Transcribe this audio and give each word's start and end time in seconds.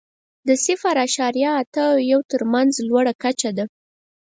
د 0.47 0.49
صفر 0.65 0.95
اعشاریه 1.03 1.51
اته 1.61 1.83
او 1.91 1.97
یو 2.11 2.21
تر 2.31 2.41
مینځ 2.51 2.73
لوړه 2.87 3.13
کچه 3.23 3.49
ده. 3.57 3.65